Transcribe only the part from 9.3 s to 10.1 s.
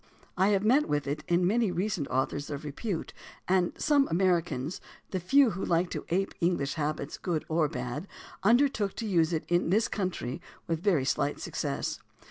it in this